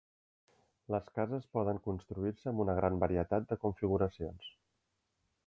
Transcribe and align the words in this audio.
Les 0.95 1.11
cases 1.19 1.45
poden 1.57 1.81
construir-se 1.89 2.49
amb 2.53 2.65
una 2.65 2.75
gran 2.81 2.99
varietat 3.05 3.47
de 3.53 3.59
configuracions. 3.67 4.51